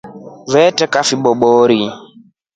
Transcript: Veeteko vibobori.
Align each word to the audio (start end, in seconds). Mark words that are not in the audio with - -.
Veeteko 0.53 0.99
vibobori. 1.11 1.81